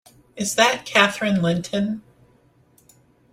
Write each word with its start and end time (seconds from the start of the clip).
Is 0.35 0.55
that 0.55 0.83
Catherine 0.83 1.43
Linton? 1.43 2.01